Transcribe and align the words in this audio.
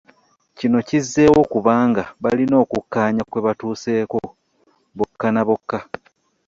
Kino 0.57 0.77
kizzeewo 0.87 1.41
kubanga 1.51 2.03
balina 2.23 2.55
okukkaanya 2.63 3.23
kwe 3.29 3.39
batuuseeko 3.45 4.19
bokka 4.97 5.27
na 5.31 5.41
bokka 5.47 5.79